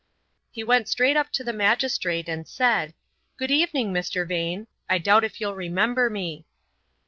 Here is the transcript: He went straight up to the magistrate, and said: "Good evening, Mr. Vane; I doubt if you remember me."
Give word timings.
He 0.49 0.63
went 0.63 0.87
straight 0.89 1.15
up 1.15 1.31
to 1.33 1.43
the 1.43 1.53
magistrate, 1.53 2.27
and 2.27 2.47
said: 2.47 2.95
"Good 3.37 3.51
evening, 3.51 3.93
Mr. 3.93 4.27
Vane; 4.27 4.65
I 4.89 4.97
doubt 4.97 5.23
if 5.23 5.39
you 5.39 5.51
remember 5.51 6.09
me." 6.09 6.47